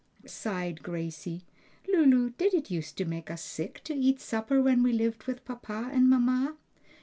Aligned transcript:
sighed 0.25 0.81
Gracie. 0.81 1.45
"Lulu, 1.87 2.31
did 2.31 2.55
it 2.55 2.71
use 2.71 2.91
to 2.91 3.05
make 3.05 3.29
us 3.29 3.43
sick 3.43 3.83
to 3.83 3.93
eat 3.93 4.19
supper 4.19 4.59
when 4.59 4.81
we 4.81 4.91
lived 4.91 5.25
with 5.25 5.45
papa 5.45 5.91
and 5.93 6.09
mamma?" 6.09 6.57